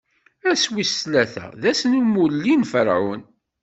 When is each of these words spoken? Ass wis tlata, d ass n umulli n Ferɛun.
Ass 0.51 0.63
wis 0.73 0.93
tlata, 1.03 1.47
d 1.61 1.63
ass 1.71 1.81
n 1.89 1.97
umulli 1.99 2.55
n 2.57 2.63
Ferɛun. 2.71 3.21